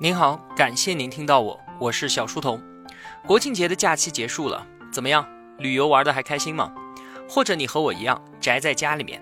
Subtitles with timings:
[0.00, 2.62] 您好，感谢您听到我，我是小书童。
[3.26, 5.28] 国庆节的假期结束了，怎么样？
[5.58, 6.72] 旅游玩的还开心吗？
[7.28, 9.20] 或者你和我一样宅在家里面，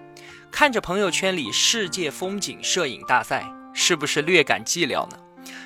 [0.50, 5.18] 看着朋友圈里世界风景摄影大赛，是不是略感寂寥呢？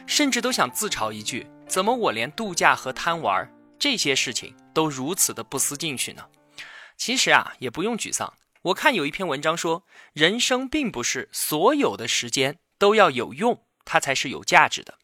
[0.06, 6.22] 甚至都想自嘲一句：怎么我连度假和贪玩这些事情都如此的不思进取呢？
[6.96, 8.32] 其实啊，也不用沮丧。
[8.62, 9.82] 我看有一篇文章说，
[10.12, 14.99] 人生并不是所有的时间都要有用，它才是有价值的。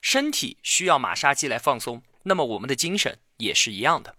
[0.00, 4.16] 身体需要马杀鸡来放松，那么我们的精神也是一样的。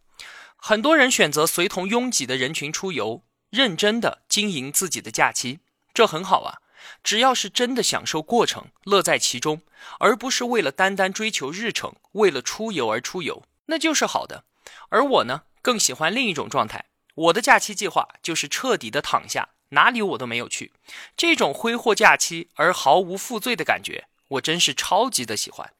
[0.55, 5.59] 很多人选择随同拥挤的人群出游，认真的经营自己的假期，
[5.93, 6.61] 这很好啊。
[7.03, 9.61] 只要是真的享受过程，乐在其中，
[9.99, 14.45] 而不是为了单单追求日程，为了出游而出游，那就是好的。
[14.89, 16.85] 而我呢，更喜欢另一种状态。
[17.13, 20.73] 我的假期计划就是彻底的躺下，哪里我都没有去。
[21.15, 24.07] 这种挥霍假期而毫无负罪的感觉。
[24.31, 25.73] 我真是超级的喜欢。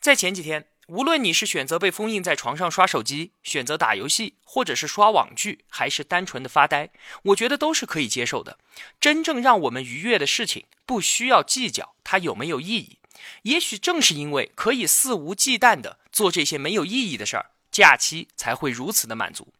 [0.00, 6.90] 在前几天，无论你是选择被封印在床上刷手机，选择打游戏，或者是刷网剧，还是单纯的发呆，
[7.22, 8.58] 我觉得都是可以接受的。
[9.00, 12.98] 真正让我们愉悦的事情，不需要计较它有没有意义。
[13.42, 19.54] 也许正是因为可以肆无忌惮的做这些没有意义的事儿，假期才会如此的满足。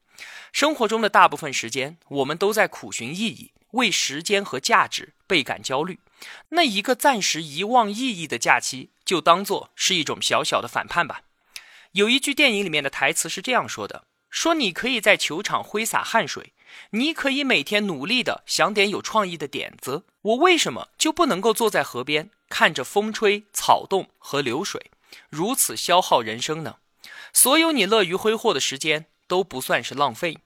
[0.52, 6.00] 生活中的大部分时间，我们都在苦寻意义，为时间和价值倍感焦虑。
[6.48, 11.20] 那一个暂时遗忘意义的假期，就当做是一种小小的反叛吧。
[11.92, 16.52] 有一句电影里面的台词是这样说的：“说你可以在球场挥洒汗水，
[16.90, 24.90] 你可以每天努力的想点有创意的点子，我为什么就不能够坐在河边，看着风吹草动和流水，
[25.28, 26.78] 如此消耗人生呢？
[27.32, 30.38] 所有你乐于挥霍的时间都不算是浪费。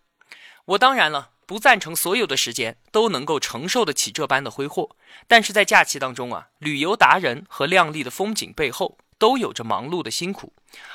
[0.67, 4.95] 我当然了。”不赞成所有的时间都能够承受得起这般的挥霍，
[5.27, 10.53] 但是在假期当中啊，旅游达人和亮丽的风景背后都有着忙碌的辛苦，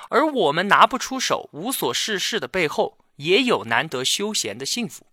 [0.10, 5.08] 而我们拿不出手、无所事事的背后，也有难得休闲的幸福。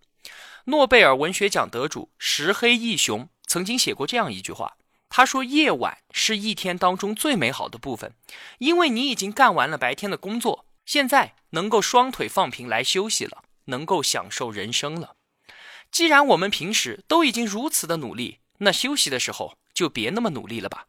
[0.65, 4.77] 诺贝尔文学奖得主石黑一雄曾经写过这样一句话，
[5.09, 8.13] 他说：“夜晚是一天当中最美好的部分，
[8.59, 15.15] 因为你已经干完了白天的工作，现在能够双腿放平来休息了，能够享受人生了。”
[15.91, 20.87] 既然我们平时都已经如此的努力，那休息的时候就别那么努力了吧。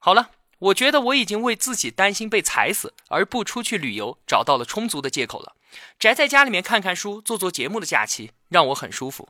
[0.00, 5.54] 好了，我觉得我已经为自己担心被踩死而不出去旅游找到了充足的借口了。
[5.98, 9.28] 宅在家里面看看书、做做节目的假期让我很舒服。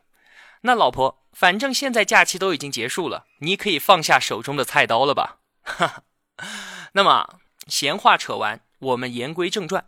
[0.62, 5.38] 那老婆，反正现在假期都已经结束了，你可以放下手中的菜刀了吧？
[5.62, 6.03] 哈哈。
[6.92, 9.86] 那么闲话扯完，我们言归正传。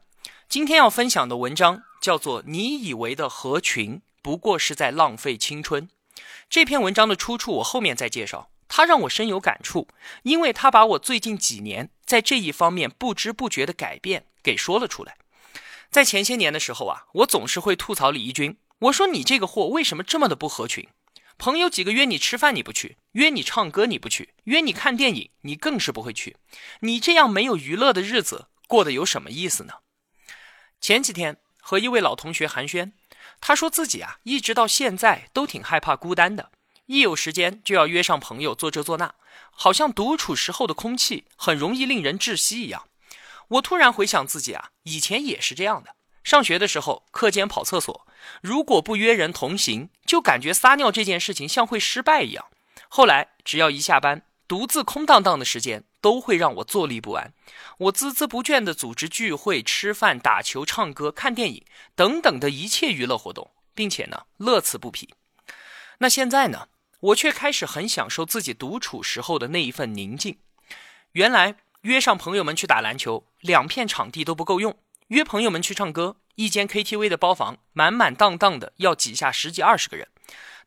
[0.49, 3.97] 今天要分享的文章叫做《你以为的合群》。
[4.27, 5.89] 不过是在浪费青春。
[6.51, 8.51] 这篇文章的出处我后面再介绍。
[8.67, 9.87] 它让我深有感触，
[10.25, 15.17] 因为它把我最近几年在这一方面不知不觉的改变给说了出来。
[15.93, 20.89] 在前些年的时候啊，我总是会吐槽李义军，我说你这个货为什么这么的不合群？
[21.39, 26.37] 朋友几个约你吃饭你不去，约你唱歌你不去，约你看电影你更是不会去。
[26.81, 29.75] 你这样没有娱乐的日子过得有什么意思呢？
[30.81, 32.91] 前几天和一位老同学寒暄。
[33.41, 36.51] 他说自己啊，一直到现在都挺害怕孤单的，
[36.87, 39.15] 一有时间就要约上朋友做这做那，
[39.51, 42.89] 好像独处时候的空气很容易令人窒息一样。
[43.49, 45.95] 我突然回想自己啊，以前也是这样的。
[46.25, 48.07] 上学的时候，课间跑厕所，
[48.43, 52.47] 如果不约人同行，就感觉撒尿这件事情像会失败一样。
[52.89, 55.85] 后来只要一下班，独自空荡荡的时间。
[56.07, 57.33] 都会让我坐立不安。
[57.79, 61.65] 我孜孜不倦地组织聚会、吃饭、打球、唱歌、看电影
[61.97, 65.13] 等等的一切娱乐活动，并且呢，乐此不疲。
[65.99, 66.69] 那现在呢，
[67.01, 70.39] 我却开始很享受自己独处时候的那一份宁静。
[71.11, 74.75] 原来约上朋友们去打篮球，两片场地都不够用；
[75.09, 80.07] 约朋友们去唱歌，一间 KTV 的包房满满当当的，要挤下十几二十个人。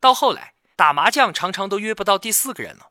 [0.02, 2.88] 到后来打麻将，常常都约不到第四个人了。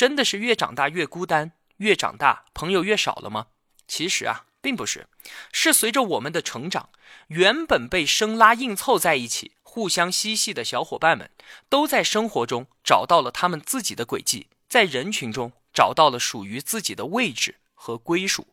[0.00, 1.52] 真的是越长大越孤单。
[1.76, 3.48] 越长大，朋友越少了吗？
[3.86, 5.06] 其实啊，并不是，
[5.52, 6.88] 是随着我们的成长，
[7.26, 11.30] 原本被生拉硬凑在一起、互相嬉戏的小伙伴们，
[11.68, 18.46] 都在生活中找到了他们自己的轨迹，在人群中找到了属于自己的位置和归属。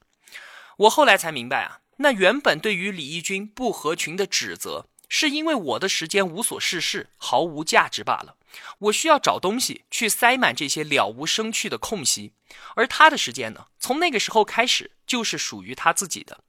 [0.79, 4.87] 我后来才明白啊，那原本对于李义军不合群的指责。
[5.07, 8.35] 是因为我的时间无所事事，毫无价值罢了。
[8.79, 12.33] 我需要找东西去塞满这些了无生趣的空隙，
[12.75, 16.43] 而他的时间呢，从那个时候开始就是属于他自己的。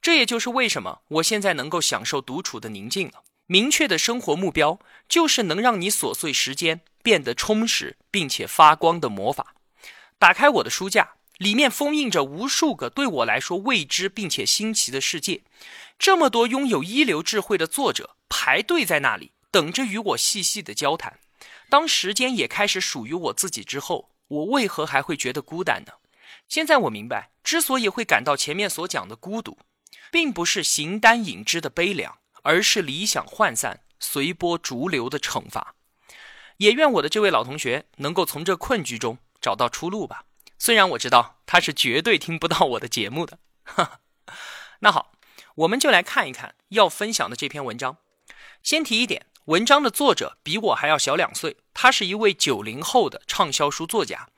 [0.00, 3.24] 这也就是为什么我现在能够享受独处的宁静了。
[3.46, 4.78] 明确的生活目标
[5.08, 9.54] 就是能让你琐碎时间变得充实并且发光的魔法。
[10.18, 15.42] 打开我的书架，里面封印着无数个对我来说未知并且新奇的世界。
[15.98, 21.18] 这么多拥有一流智慧的作者排队在那里，等着与我细细的交谈。
[21.68, 25.92] 当时间也开始属于我自己之后，我为何还会觉得孤单呢？
[26.48, 29.58] 现在我明白，之所以会感到前面所讲的孤独，
[30.10, 35.74] 并不是形单影只的悲凉，而是理想涣散、随波逐流的惩罚。
[36.58, 40.24] 也愿我的这位老同学能够从这困局中找到出路吧。
[40.58, 43.38] 虽然我知道他是绝对听不到我的节目的。
[44.80, 45.12] 那好，
[45.54, 47.98] 我们就来看一看要分享的这篇文章。
[48.62, 49.26] 先提一点。
[49.48, 54.28] 文章的作者比我还要小两岁，他是一位九零后的畅销书作家。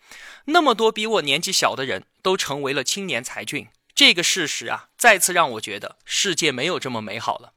[0.44, 7.54] 那么多比我年纪小的人都成为了青年才俊，这个事实啊，再次让我觉得世界没有这么美好了。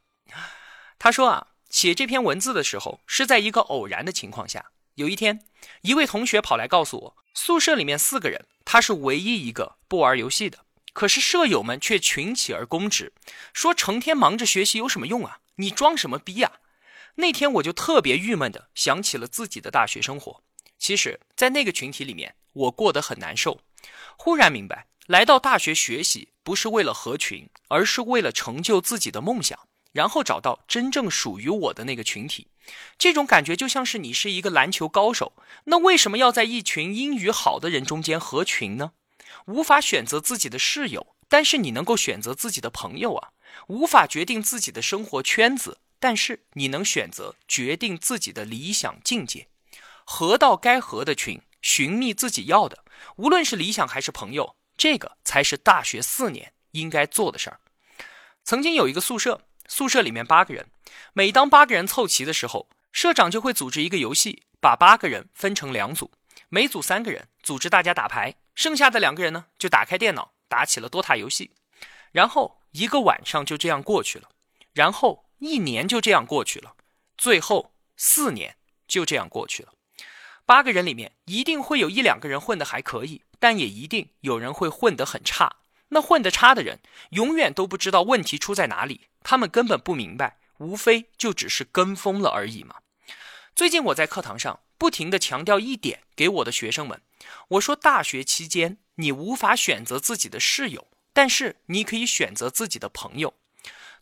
[0.98, 4.72] 他说啊，写这篇文字的时候是在一个偶然的情况下。
[4.96, 5.46] 有一天，
[5.82, 10.58] 一位同学跑来告诉我，宿舍里面四个人，他是唯一一个不玩游戏的，
[10.92, 13.14] 可是舍友们却群起而攻之，
[13.54, 15.38] 说成天忙着学习有什么用啊？
[15.58, 16.54] 你装什么逼呀？
[17.16, 20.42] 那天我就特别郁闷的想起了自己的大学生活。
[20.80, 23.62] 其实，在那个群体里面，我过得很难受。
[24.18, 29.60] 忽然明白，来到大学学习不是为了合群，而是为了成就自己的梦想，
[29.92, 32.48] 然后找到真正属于我的那个群体。
[32.98, 35.34] 这种感觉就像是你是一个篮球高手，
[35.66, 38.94] 那为什么要在一群英语好的人中间合群呢？
[39.46, 43.30] 无法选择自己的室友，但是你能够选择自己的朋友啊。
[43.68, 45.78] 无法决定自己的生活圈子。
[46.04, 49.48] 但是你能选择决定自己的理想境界，
[50.04, 52.84] 合到该合的群，寻觅自己要的，
[53.16, 57.62] 无论是理想还是朋友，这个才是大学四年应该做的事儿。
[58.44, 60.68] 曾经有一个宿舍，宿舍里面八个人，
[61.14, 66.12] 每当八个人凑齐的时候，社长就会组织一个游戏，把八个人分成两组，
[66.50, 71.52] 每组三个人，组织大家打牌，剩下的两个人呢，就打开电脑打起了 DOTA 游戏，
[72.12, 74.28] 然后一个晚上就这样过去了，
[74.74, 75.23] 然后。
[75.44, 76.78] 一年就这样过去了，
[77.18, 78.56] 最后四年
[78.88, 79.74] 就这样过去了。
[80.46, 85.58] 八个人里面一定会有一两个人混得还可以，但也一定有人会混得很差。
[85.90, 86.80] 那混得差的人
[87.10, 92.78] 永远都不知道问题出在哪里，他们根本不明白，无非就只是跟风了而已嘛。
[93.54, 97.02] 最近我在课堂上不停地强调一点给我的学生们，
[97.50, 103.34] 我说大学期间你无法选择自己的室友，但是你可以选择自己的朋友。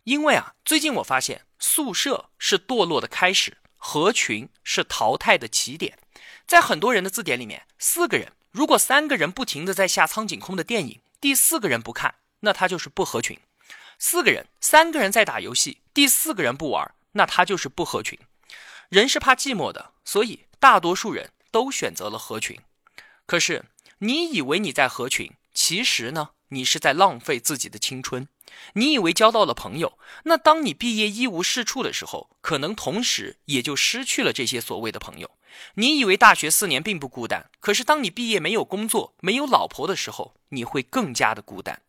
[0.03, 6.00] 因为啊，最近我发现宿舍是堕落的开始，合群是淘汰的起点。
[6.48, 13.38] 在很多人的字典里面，四个人如果三个人不停的在下苍井空的电影，第四个人不看，那他就是不合群；
[14.00, 18.18] 四个人三个人在打游戏，第四个人不玩，那他就是不合群。
[18.89, 22.59] 人是怕寂寞的，所以大多数人都选择了合群。
[23.27, 23.65] 可是
[24.00, 28.27] 你以为你在合群，其实呢，你是在浪费自己的青春。
[28.74, 35.31] 你以为交到了朋友，那当你毕业一无是处的时候，可能同时也就失去了这些所谓的朋友。
[35.75, 41.81] 你以为大学四年并不孤单，可是当你毕业没有工作、没有老婆的时候，你会更加的孤单。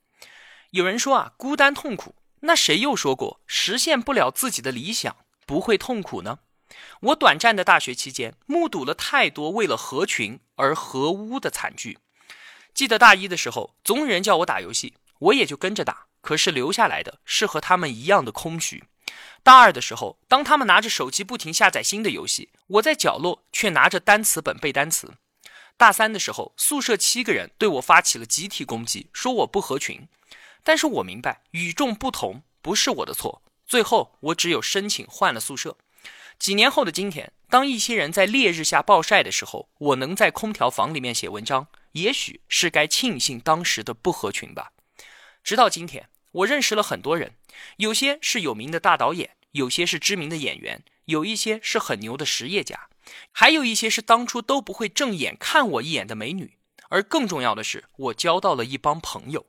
[0.70, 5.16] 有人说啊，孤单痛苦，那谁又说过实现不了自己的理想
[5.46, 6.40] 不会痛苦呢？
[7.00, 11.98] 我短暂的大学期间，目睹了太多为了合群而合污的惨剧。
[12.72, 16.06] 记得大一的时候，总有人叫我打游戏，我也就跟着打。
[16.22, 18.84] 可是留下来的是和他们一样的空虚。
[19.42, 25.12] 大二的时候，当他们拿着手机不停下载新的游戏，我在角落却拿着单词本背单词。
[25.76, 30.08] 大三的时候，宿舍七个人对我发起了集体攻击，说我不合群。
[30.62, 33.42] 但是我明白与众不同不是我的错。
[33.66, 35.76] 最后，我只有申请换了宿舍。
[36.38, 44.70] 几年后的今天，当一些人在烈日下暴晒的时候，我能在空调房里面写文章，也许是该庆幸当时的不合群吧。
[45.42, 46.08] 直到今天。
[46.32, 47.34] 我认识了很多人，
[47.76, 52.88] 有些是有名的大导演，有些是知名的演员，有一些是很牛的实业家，
[53.30, 56.58] 还有一些是当初都不会正眼看我一眼的美女。
[56.88, 59.46] 而更重要的是，我交到了一帮朋友。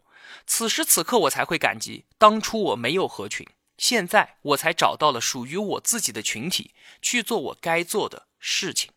[0.47, 3.45] 此时此刻，我才会感激当初我没有合群，
[3.77, 8.91] 现在我才找到了属于我自己的群体，去做我该做的事情。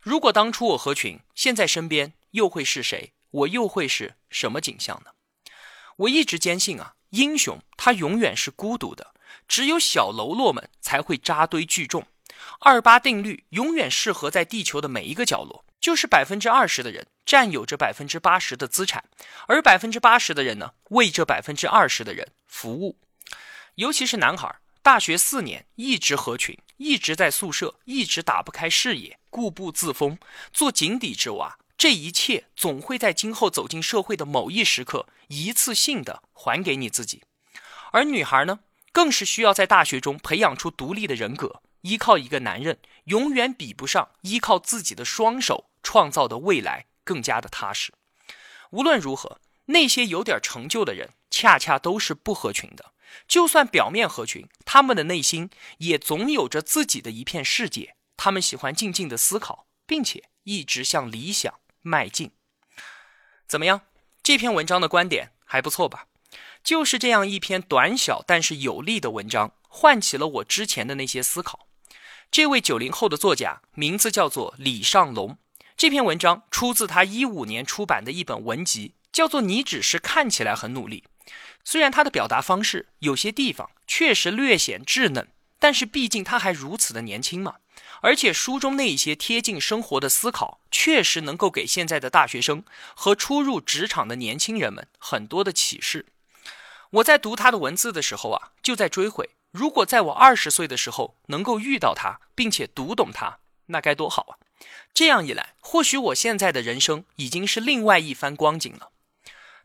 [0.00, 3.12] 如果当初我合群，现在身边又会是谁？
[3.30, 5.12] 我又会是什么景象呢？
[6.02, 9.14] 我一直坚信啊，英雄他永远是孤独的，
[9.46, 12.06] 只有小喽啰们才会扎堆聚众。
[12.60, 19.04] 二八定律永远适合在地球的每一个角落，就是百分之二十的人占有着百分之八十的资产，
[19.46, 22.98] 而百分之八十的人呢，为这百分之二十的人服务。
[23.76, 30.18] 尤其是男孩，大学四年一直合群，一直在宿舍，一直打不开视野，固步自封，
[30.52, 37.22] 做井底之蛙，这一切总会在今后走进社会的某一时刻，一次性的还给你自己。
[37.90, 38.60] 而女孩呢，
[38.92, 47.92] 更是需要在大学中培养出独立的人格，依靠一个男人，永远比不上依靠自己的双手创造的未来更加的踏实。
[48.70, 52.92] 无论如何，那些有点成就的人，恰恰都是不合群的。
[53.28, 57.96] 就算表面合群，他们的内心也总有着自己的一片世界。
[58.16, 62.30] 他们喜欢静静的思考，并且一直向理想迈进。
[63.46, 63.82] 怎么样？
[64.22, 66.06] 这篇文章的观点还不错吧？
[66.64, 71.66] 就是这样一篇短小但是有力的文章，唤起了我之前的那些思考。
[72.30, 75.36] 这位九零后的作家名字叫做李尚龙。
[75.76, 81.04] 这篇文章出自他一五年出版的一本文集，叫做《你只是看起来很努力》。
[81.64, 87.56] 虽然他的表达方式有些地方确实略显稚嫩，但是毕竟他还如此的年轻嘛。
[88.02, 92.64] 而且书中那一些贴近生活的思考，确实能够给现在的大学生
[92.96, 96.06] 和初入职场的年轻人们很多的启示。
[96.90, 104.32] 我在读他的文字的时候啊，就在追悔：如果在我二十岁的时候能够遇到他，并且读懂他，那该多好啊！
[104.92, 108.90] 这样一来，或许我现在的人生已经是另外一番光景了。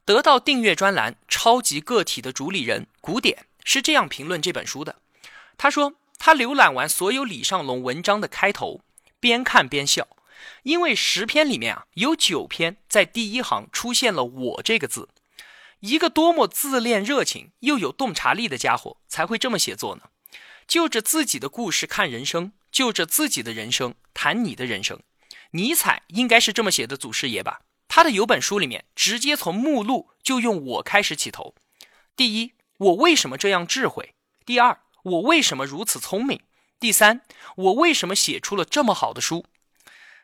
[0.05, 4.97] 得到订阅专栏《超级个体》的主理人古典是这样评论这本书的：
[5.57, 5.95] 他说。
[6.17, 8.81] 他浏览完所有李尚龙文章的开头，
[9.19, 10.07] 边看边笑，
[10.63, 15.09] 因为十篇里面啊，有九篇在第一行出现了“我”这个字。
[15.79, 20.09] 一个多么自恋、热情又有洞察力的家伙才会这么写作呢？
[20.67, 24.99] 就着自己的故事看人生，就着自己的人生谈你的人生。
[25.51, 27.61] 尼采应该是这么写的祖师爷吧？
[27.87, 31.55] 他的有本书里面直接从目录就用“我”开始起头。
[32.15, 34.15] 第一，我为什么这样智慧？
[34.45, 34.79] 第二。
[35.07, 36.41] 我为什么如此聪明？
[36.81, 37.21] 第三，
[37.55, 39.45] 我为什么写出了这么好的书？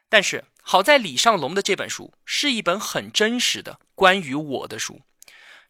[0.10, 5.00] 但是好在李尚龙的这本书是一本很真实的关于我的书。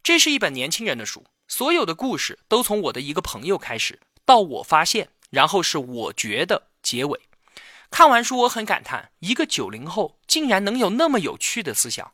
[0.02, 7.22] 这是一本年轻人的书，所有的故事都从我的一个朋友开始，到我发现，然后是我觉得结尾。
[7.92, 12.12] 看完书，我很感叹，一个九零后竟然能有那么有趣的思想。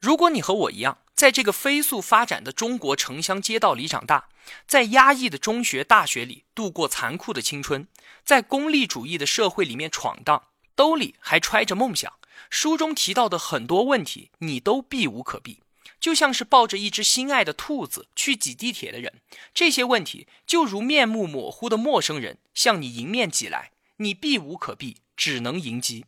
[0.00, 4.30] 如果你和我一样，在这个飞速发展的中国城乡街道里长大，
[4.66, 7.86] 在压抑的中学、大学里度过残酷的青春，
[8.24, 12.14] 在功利主义的社会里面闯荡，兜里还揣着梦想，
[12.48, 15.60] 书中提到的很多问题，你都避无可避。
[16.00, 19.20] 就像是抱着一只心爱的兔子去挤地铁的人，
[19.52, 26.06] 这些问题就如面目模糊的陌生人向你迎面挤来，你避无可避，只能迎击。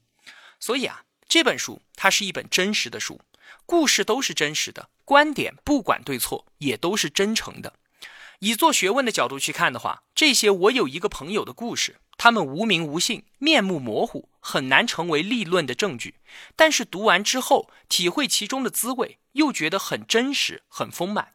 [0.58, 3.20] 所以啊，这本书它是一本真实的书。
[3.72, 7.72] 故事都是真实的，观点不管对错也都是真诚的。
[8.40, 16.16] 以做学问的角度去看的话，这些我有一个朋友的故事，他们无名无姓，面目模糊，很难成为立论的证据。
[16.54, 21.32] 但是读完之后，体会其中的滋味，又觉得很真实，很丰满。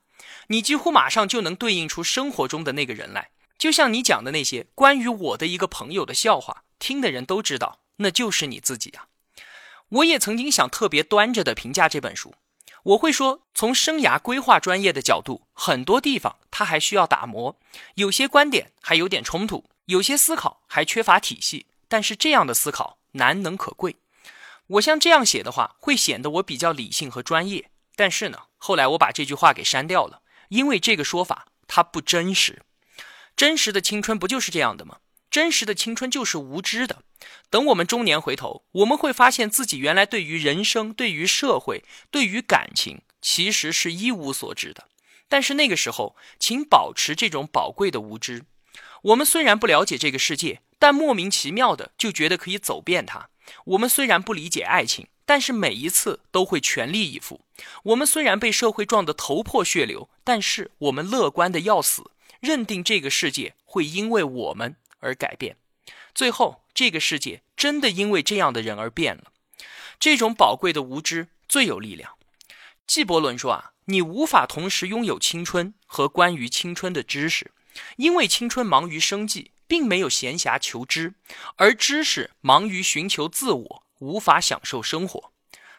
[0.50, 3.32] 你几乎马上就能对应出生活中的那个人来。
[3.58, 9.08] 就像你讲的那些关于我的一个朋友的笑话，听的人都知道，那就是你自己啊。
[9.90, 12.36] 我也曾经想特别端着的评价这本书，
[12.84, 17.58] 我会说，从生涯规划专业的角度，很多地方它还需要打磨，
[17.96, 21.68] 有些观点还有点冲突，有些思考还缺乏体系。
[21.88, 23.96] 但是这样的思考难能可贵。
[24.68, 27.70] 我像这样写的话，会显得我比较理性和专业。
[27.96, 32.62] 但是呢，后来我把这句话给删掉了，因为这个说法它不真实。
[33.38, 34.98] 真实的青春不就是这样的吗？
[35.30, 37.04] 真实的青春就是无知的。
[37.50, 44.88] 等我们中年回头，我们会发现自己原来对于人生、对于社会、对于感情，其实是一无所知的。
[45.28, 48.46] 但是那个时候，请保持这种宝贵的无知。
[49.04, 53.30] 我们虽然不了解这个世界，但莫名其妙的就觉得可以走遍它。
[53.66, 57.42] 我们虽然不理解爱情，但是每一次都会全力以赴。
[57.84, 64.76] 我们虽然被社会撞得头破血流，但是我们乐观的要死，认定这个世界会因为我们。
[65.00, 65.58] 而改变，
[66.14, 69.32] 最后这个世界真的因为这样的人而变了。
[70.00, 72.14] 这种宝贵的无知最有力量。
[72.86, 77.52] 纪伯伦说啊，你无法同时拥有青春和关于青春的知识，
[77.98, 81.14] 因为青春忙于生计，并没有闲暇求知，
[81.56, 85.32] 而知识忙于寻求自我，无法享受生活。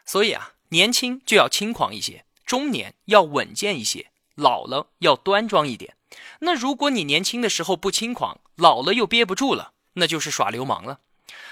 [0.04, 5.94] 所以啊，年轻就要轻狂一些，中年要稳健一些，老了要端庄一点。
[6.40, 11.00] 那如果你年轻的时候不轻狂，老了又憋不住了，那就是耍流氓了。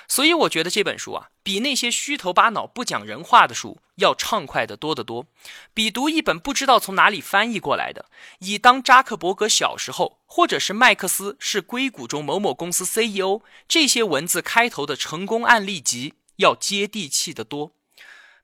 [0.09, 5.26] 所以我觉得这本书啊，比那些虚头巴脑、不讲人话的书要畅快的多得多，
[5.75, 8.07] 比读一本不知道从哪里翻译过来的
[8.38, 17.73] 以当扎克伯格小时候，或者是麦克斯是硅谷中某某公司 CEO 这些文字开头的成功案例集要接地气的多。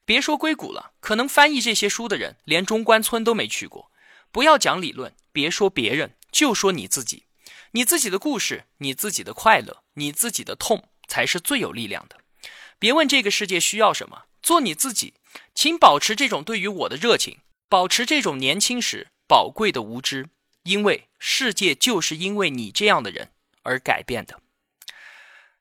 [0.04, 3.90] 别说硅谷了，可能翻译这些书的人连中关村都没去过。
[4.32, 7.26] 不要讲理论，别说别人，就说你自己，
[7.72, 12.16] 你自己的故事，你自己的快乐，你自己的痛，才是最有力量的。
[12.78, 15.14] 别问这个世界需要什么，做你自己。
[15.54, 20.28] 请保持这种对于我的热情，保持这种年轻时宝贵的无知，
[20.64, 23.30] 因为世界就是因为你这样的人
[23.62, 24.40] 而改变的。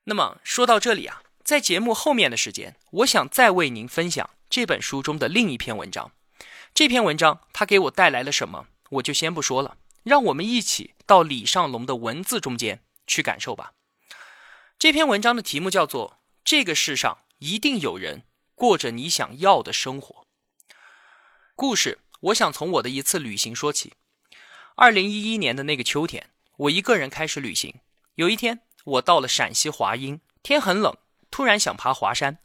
[0.04, 6.12] 那么说到这里啊，在节目后面的时间，我想再为您分享这本书中的另一篇文章。
[6.74, 9.76] 这篇文章它给我带来了什么，我就先不说了。
[10.02, 13.72] 让我们一起到李尚龙的文字中间去感受吧。
[14.78, 16.10] 这篇文章的题目叫做
[16.44, 18.18] 《这个世上一定有人》。
[18.54, 20.24] 过着你想要的生活。
[21.56, 23.94] 故事，我想从我的一次旅行说起。
[24.76, 27.80] 二零一一年的那个秋天，我一个人开始旅行。
[28.14, 30.96] 有一天，我到了陕西华阴，天很冷，
[31.28, 32.38] 突然想爬华山，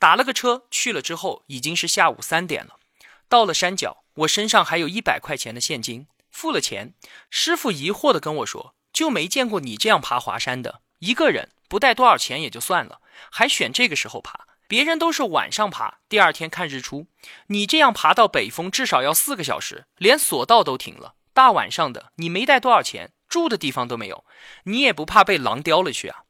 [0.00, 1.00] 打了个车去了。
[1.00, 2.80] 之后已经是下午三点了。
[3.28, 6.94] 到了山脚，我身上还有一百块钱的现金，付了钱。
[7.28, 17.08] 师傅疑惑的跟我说：“就没见过你这样爬华山的，一个人不带多少钱也就算了，还选这个时候爬。”别人都是晚上爬，第二天看日出。
[17.48, 21.16] 你这样爬到北峰至少要四个小时，连索道都停了。
[21.32, 24.24] 大晚上的，你没带多少钱，住的地方都没有，
[24.66, 26.22] 你也不怕被狼叼了去啊？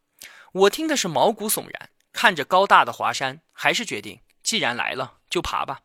[0.53, 5.81] 我听的是毛骨悚然，看着高大的华山，还是决定，既然来了就爬吧。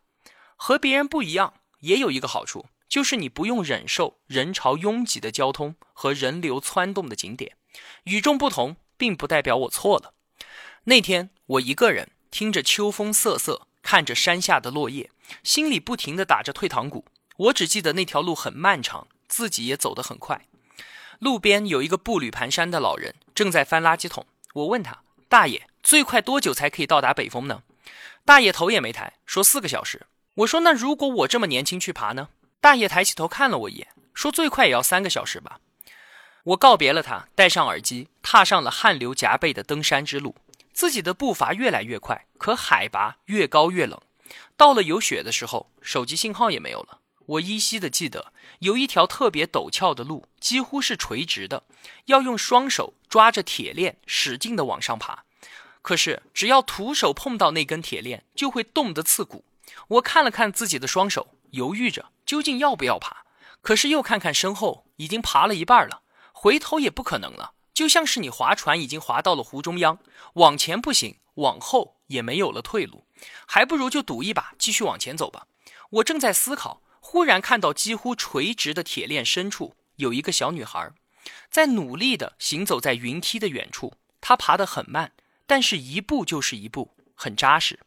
[0.55, 7.57] 和别人不一样，也有一个好处，就是你不用忍受人潮拥挤的交通和人流窜动的景点。
[8.03, 10.13] 与众不同，并不代表我错了。
[10.85, 12.11] 那天我一个人。
[12.31, 15.09] 听着秋风瑟瑟，看着山下的落叶，
[15.41, 17.05] 心里不停地打着退堂鼓。
[17.37, 20.45] 我只记得那条路很漫长，自己也走得很快。
[21.19, 24.25] 路边有一个步履蹒跚的老人，正在翻垃圾桶。
[24.53, 27.63] 我问他：“大爷，最快多久才可以到达北峰呢？”
[28.25, 30.05] 大爷头也没抬，说：“四个小时。”
[30.43, 32.27] 我说：“那如果我这么年轻去爬呢？”
[32.65, 35.59] 大爷抬起头看了我一眼，说：“最快也要三个小时吧。”
[36.45, 40.35] 我告别了他，戴上耳机，踏上了汗流浃背的登山之路。
[40.73, 44.01] 自己的步伐越来越快，可海拔越高越冷。
[44.57, 47.01] 到了有雪的时候，手机信号也没有了。
[47.27, 51.65] 我依稀的记得，有一条特别陡峭的路，几乎是垂直的，
[52.05, 55.25] 要用双手抓着铁链，使劲的往上爬。
[55.83, 59.45] 可是，只要徒手碰到那根铁链，就会冻得刺骨。
[59.89, 63.25] 我看了看自己的双手，犹豫着究竟要不要爬。
[63.61, 67.53] 可是又看看身后，已经爬了一半了，回头也不可能了。
[67.73, 69.97] 就像是你划船已经划到了湖中央，
[70.35, 73.05] 往前不行，往后也没有了退路，
[73.47, 75.47] 还不如就赌一把，继续往前走吧。
[75.89, 80.91] 我正在思考，忽然看到几乎垂直的铁链深处有一个小女孩，
[81.49, 83.95] 在努力地行走在云梯的远处。
[84.21, 85.11] 她爬得很慢，
[85.45, 87.79] 但是一步就是一步，很扎实。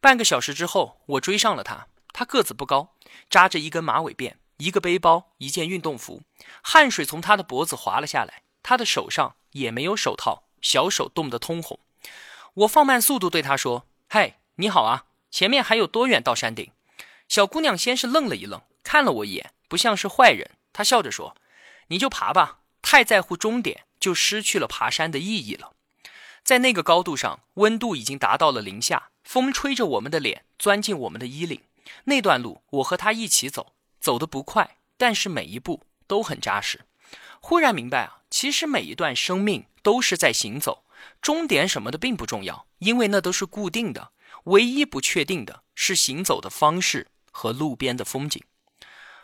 [0.00, 1.86] 半个小时之后，我追上了她。
[2.18, 2.94] 她个子不高，
[3.28, 6.22] 扎着一根马尾辫，一个背包，一件运动服，
[6.62, 8.42] 汗水从她的脖子滑了下来。
[8.62, 11.78] 他的手上也没有手套，小手冻得通红。
[12.54, 16.72] 我放慢速度对他说：“嗨，你好啊，前面还有多远到山顶？”
[17.28, 20.52] 小姑娘先是愣了一愣，看了我一眼，不像是坏人。
[20.72, 21.36] 她笑着说
[21.88, 25.72] ：“你就爬吧，太在乎终点就失去了爬山的意义了。”
[26.42, 31.60] 在那个高度上，温度已经达到了零下，风吹着我们的脸，钻进我们的衣领。
[32.04, 36.86] 那段路，我和他一起走，走得不快，但是每一步都很扎实。
[37.40, 40.84] 忽然明白啊，其实每一段生命都是在行走，
[41.20, 44.10] 终点什么的并不重要，因为那都是固定的。
[44.44, 48.42] 唯一不确定的是行走的方式和路边的风景。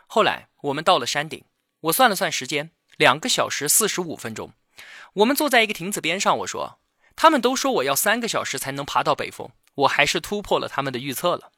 [0.07, 1.45] 后来我们到了山顶，
[1.81, 4.51] 我算了算时间，两个小时四十五分钟。
[5.13, 6.79] 我们坐在一个亭子边上，我说
[7.15, 11.51] ：“他们都说我要三个小时才能爬到北峰，我还是突破了他们的预测了。”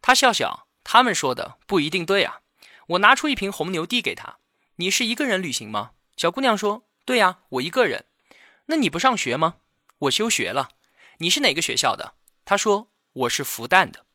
[0.00, 2.40] 他笑笑：“他们说的不一定对啊。”
[2.88, 4.38] 我拿出一瓶红牛递给他
[4.76, 8.06] ：“你是一个人旅行吗？”小姑娘说：“对呀，我一个人。
[8.66, 9.56] 那你不上学吗？
[9.98, 10.70] 我休学了。
[11.18, 14.06] 你是哪个学校的？”她说：“我是复旦的。”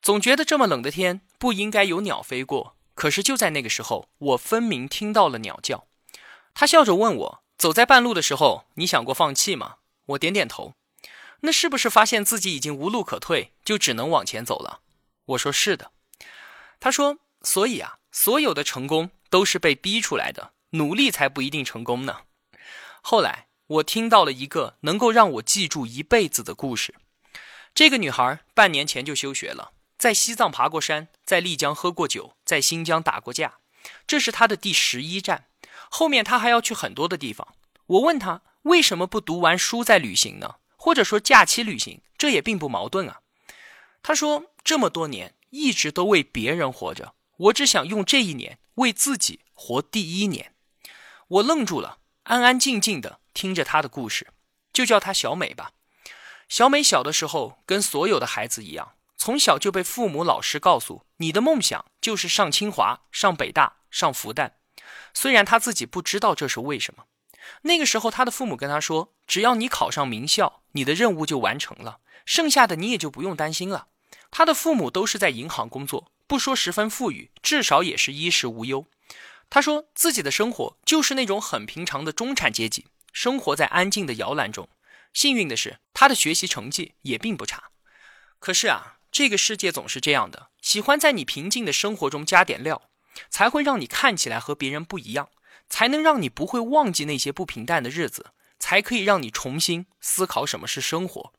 [0.00, 5.86] 总觉得这么冷的天不应该有鸟飞过，可是就在那个时候，我分明听到了鸟叫。
[6.54, 10.74] 他笑着问我：“走在半路的时候，你想过放弃吗？”我点点头。
[11.40, 14.80] 那是不是发现自己已经无路可退，就只能往前走了？
[15.32, 15.92] 我说：“是的。”
[16.80, 22.20] 他说：“所以啊，所有的成功都是被逼出来的。”努力才不一定成功呢。
[23.02, 26.94] 后来我听到了一个能够让我记住一辈子的故事。
[27.74, 33.58] 这个女孩半年前就休学了，在西藏爬过山，在丽江喝过酒，在新疆打过架，
[34.06, 35.44] 这是她的第十一站。
[35.90, 37.54] 后面她还要去很多的地方。
[37.86, 40.54] 我问她为什么不读完书再旅行呢？
[40.76, 43.20] 或者说假期旅行，这也并不矛盾啊。
[44.02, 50.54] 他说：“这么多年一直都为别人活着，我只想用这一年为自己活第一年。”
[51.28, 54.28] 我愣住了，安安静静的听着他的故事，
[54.72, 55.72] 就叫她小美吧。
[56.48, 64.52] 小美小的时候跟所有的孩子一样，从小就被父母、老师告诉：“你的梦想就是上清华、上北大、上复旦。”
[65.14, 67.04] 虽然她自己不知道这是为什么。
[67.62, 73.88] 那个时候，他的父母跟他说：“只要你考上名校，你的任务就完成了，剩下的你也就不用担心了。”
[74.32, 78.84] 他的父母都是在银行工作，不说十分富裕，至少也是衣食无忧。
[79.48, 84.68] 他说自己的生活就是那种很平常的中产阶级，生活在安静的摇篮中。
[85.12, 87.70] 幸运的是，他的学习成绩也并不差。
[88.40, 92.90] 可是啊，这个世界总是这样的，喜欢在你平静的生活中加点料，
[93.30, 95.28] 才会让你看起来和别人不一样。
[95.68, 101.32] 才能让你不会忘记那些不平淡的日子，才可以让你重新思考什么是生活。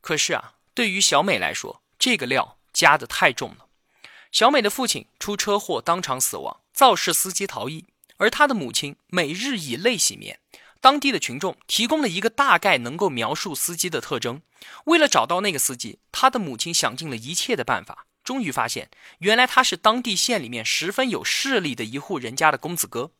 [0.00, 3.66] 可是啊，对于小美来说，这个料加的太重了。
[4.30, 7.86] 小美的父亲出车祸当场死亡，肇事司机逃逸，
[8.18, 10.40] 而她的母亲每日以泪洗面。
[10.80, 14.42] 当地的群众提供了一个大概能够描述司机的特征。
[14.84, 23.10] 为了找到那个司机，她的母亲想尽了一切的办法，终于发现，原来他是当地县里面十分有势力的一户人家的公子哥。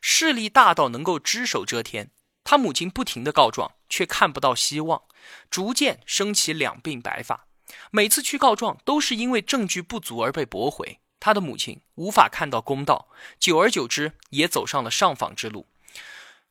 [0.00, 2.10] 势力大到能够只手遮天，
[2.44, 5.02] 他母亲不停的告状，却看不到希望，
[5.50, 7.47] 逐渐升起两鬓白发。
[7.90, 10.98] 每次去告状，都是因为证据不足而被驳回。
[11.20, 15.66] 他的母亲无法看到公道，久而久之，也走上了上访之路。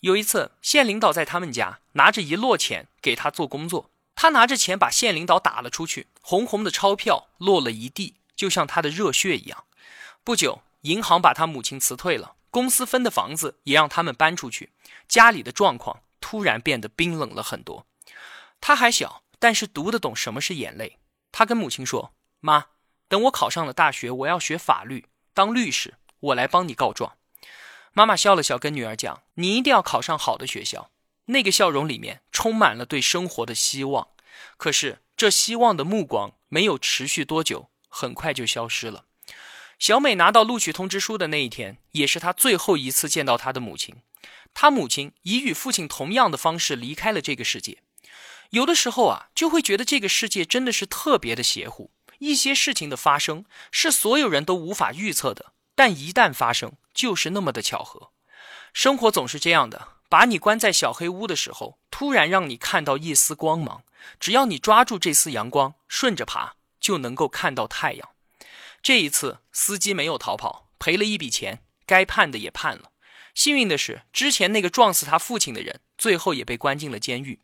[0.01, 9.63] 有一次，县领导在他们家拿着一摞钱给他做工作，他拿着钱把县领导打了出去，红红的钞票落了一地，就像他的热血一样。
[10.23, 12.35] 不久，银行把他母亲辞退了。
[12.49, 14.71] 公司分的房子也让他们搬出去，
[15.07, 17.85] 家里的状况突然变得冰冷了很多。
[18.59, 20.97] 他还小，但是读得懂什么是眼泪。
[21.31, 22.67] 他跟母亲说：“妈，
[23.07, 27.17] 等我考上了大学，我要学法律，当律师，我来帮你告状。”
[27.93, 30.91] 妈妈笑了笑，跟女儿讲：“你一定要考上好的学校。”
[31.29, 34.09] 那个笑容里面充满了对生活的希望。
[34.55, 39.05] 可是这希望的目光没有持续多久，很快就消失了。
[39.77, 43.95] 小美拿到录取通知书的那一天，也是她最后一次见到她的母亲。
[44.53, 47.79] 她母亲以与父亲同样的方式离开了这个世界。
[48.51, 51.91] 有的时候啊，就会觉得这个世界真的是特别的邪乎。
[52.19, 58.11] 一些事情的发生是所有人都无法预测的，但一旦发生，就是那么的巧合。
[58.73, 63.83] 生活总是这样的，把你关在小黑屋的时候，突然让你看到一丝光芒。
[64.19, 68.09] 只要你抓住这丝阳光，顺着爬，就能够看到太阳。
[68.81, 72.91] 这一次，司机没有逃跑，赔了一笔钱，该判的也判了。
[73.35, 77.41] 幸运的是，之前那个撞死他父亲的人，最后也被关进了监狱。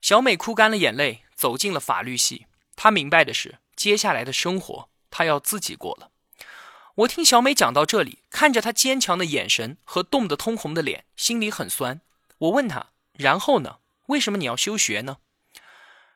[0.00, 2.46] 小美哭干了眼泪，走进了法律系。
[2.74, 6.10] 她明白的是，接下来的生活，她要自己过了。
[6.96, 12.00] 我听小美讲到这里，看着她坚强的眼神和冻得通红的脸，心里很酸。
[12.38, 13.78] 我问她：“然后呢？
[14.06, 15.18] 为什么你要休学呢？”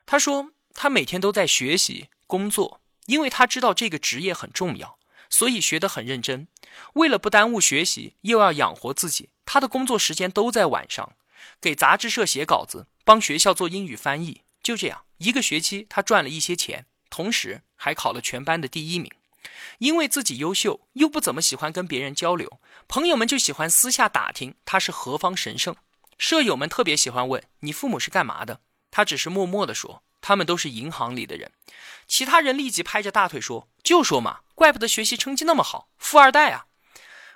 [0.05, 4.97] 她说：“她每天都在学习工作。”因为她知道这个职业很重要，
[5.29, 6.47] 所以学得很认真。
[6.93, 11.13] 为了不耽误学习，又要养活自己，她的工作时间都在晚上，
[11.61, 14.41] 给杂志社写稿子，帮学校做英语翻译。
[14.61, 19.09] 就这样，一个学期他赚了一些钱，同时还考了全班的第一名。
[19.77, 25.73] 因为自己优秀，又不怎么喜欢跟别人交流，朋友们就喜欢私下打听他是何方神圣。
[26.17, 28.59] 舍友们特别喜欢问你父母是干嘛的，
[28.91, 30.01] 他只是默默地说。
[30.27, 31.51] 他们都是银行里的人，
[32.07, 36.65] 其他人立即拍着大腿说：“就说嘛，怪不得学习成绩那么好，富二代啊！”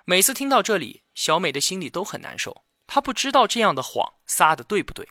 [0.06, 2.64] 每次听到这里，小美的心里都很难受。
[2.88, 5.08] 她不知道这样的谎撒的对不对，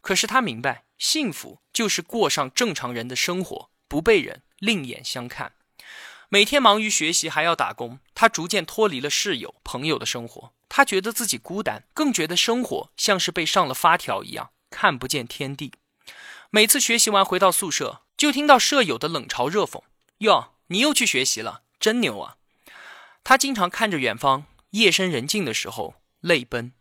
[0.00, 5.52] 可是他明白，幸福就是过上正常人的生活，不被人另眼相看。
[6.28, 10.52] 每天忙于学习，还要打工，他逐渐脱离了室友朋友的生活。
[10.68, 15.72] 他觉得自己孤单，更觉得生活像是被上了发条一样，看不见天地。
[16.48, 19.82] 每次学习完回到宿舍，就听到舍友的冷嘲热讽
[20.18, 22.36] ：“哟，你又去学习了，真牛啊！”
[23.22, 26.72] 他经常看着远方，夜深人静的时候泪奔，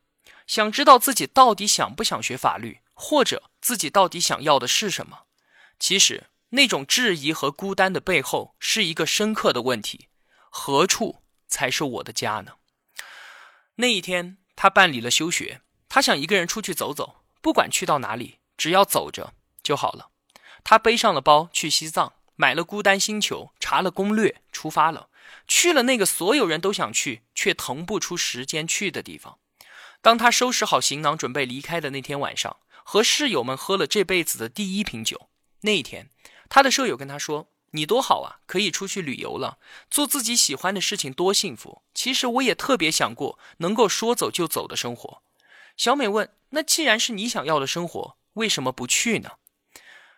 [0.52, 5.20] 想知道自己到底想不想学法律，或者自己到底想要的是什么。
[5.80, 10.10] 其实，那种质疑和孤单的背后，是一个深刻的问题：
[10.50, 12.56] 何处才是我的家呢？
[13.76, 19.34] 那一天，他办理了休学，他想一个人出去走走，不管去到哪里，只要走着。
[19.64, 20.10] 就好了。
[20.66, 25.08] 他背上了包去西藏，买了《孤单星球》，查了攻略，出发了，
[25.48, 29.38] 去了那个所有人都想去却腾不出时间去的地方。
[30.02, 35.30] 当他收拾好行囊准备离开的那天晚上，和室友们喝了这辈子的第一瓶酒。
[35.62, 36.10] 那一天，
[36.50, 39.60] 他的舍友跟他说：“你多好啊，可以出去旅游了，
[39.92, 41.84] 做自己喜欢的事情，多幸福。
[41.94, 45.22] 其实我也特别想过能够说走就走的生活。
[45.78, 49.34] 小美问：“那既然是你想要的生活，为什么不去呢？”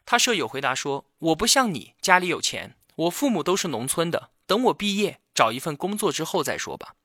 [0.05, 6.95] 他舍友回答说：“我不像你，家里有钱，我父母都是农村的，等我毕业找一份工作之后再说吧。”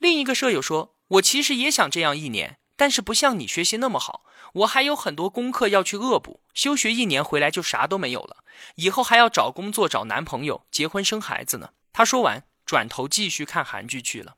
[0.00, 8.38] 另一个舍友说：“我其实也想这样一年，但是不像你学习那么好，我还有很多功课要去恶补，休学一年回来就啥都没有了，
[8.76, 14.36] 以后还要找工作、找男朋友、结婚生孩子呢。”他说完，转头继续看韩剧去了。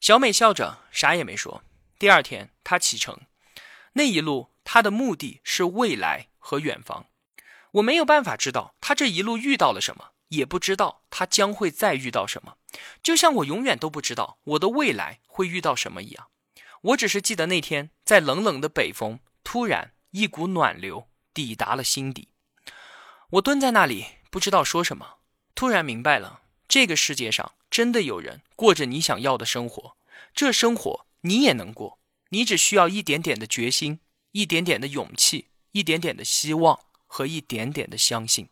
[0.00, 1.62] 小美笑着，啥也没说。
[1.96, 3.20] 第二天，他启程，
[3.92, 7.06] 那一路他的目的是未来和远方。
[7.72, 12.56] 我没有办法知道他这一路遇到了什么，也不知道他将会再遇到什么，
[13.02, 16.28] 就像我永远都不知道我的未来会遇到什么一样。
[16.82, 22.28] 我只是记得那天，在冷冷的北风，突然一股暖流抵达了心底。
[23.30, 25.18] 我蹲在那里，不知道说什么。
[25.54, 29.96] 突然明白了，这个世界上真的有人过着你想要的生活，
[30.34, 31.06] 这生活。
[31.24, 34.00] 你也能过，你只需要一点点的决心，
[34.32, 36.80] 一点点的勇气，一点点的希望
[37.12, 38.48] 和一点点的相信。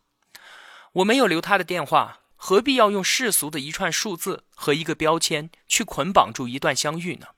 [0.91, 7.29] 我没有留他的电话，何必要用世俗的一串数字和一个标签去捆绑住一段相遇呢？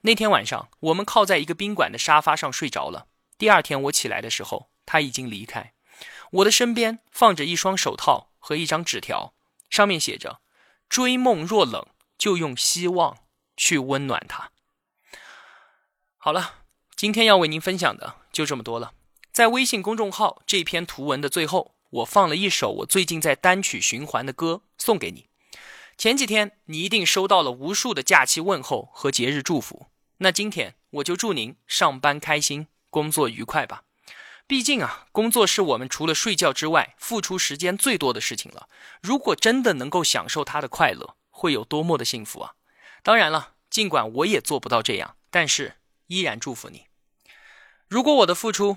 [0.00, 3.08] 那天晚上，我们靠在一个宾馆的沙发上睡着了。
[3.36, 5.74] 第二天我起来的时候，他已经离开。
[6.30, 9.34] 我的身边放着一双手套和一张纸条，
[9.68, 10.40] 上面写着
[10.88, 13.18] ：“追梦若冷，就用希望
[13.54, 14.50] 去温暖它。”
[16.16, 16.64] 好了，
[16.96, 18.92] 今天要为您分享的就这么多了。
[19.34, 25.26] 在微信公众号这篇图文的最后，我放了一首我最近在单曲循环的歌送给你。
[25.98, 29.86] 前几天你一定收到了无数的假期问候和节日祝福，
[30.18, 33.82] 那今天我就祝您上班开心，工作愉快吧。
[34.46, 38.68] 毕竟啊，工作是我们除了睡觉之外付出时间最多的事情了。
[39.02, 42.52] 如果真的能够享受它的快乐，会有多么的幸福啊！
[43.02, 45.74] 当然了，尽管我也做不到这样，但是。
[46.06, 46.84] 依然祝福你。
[47.88, 48.76] 如果我的付出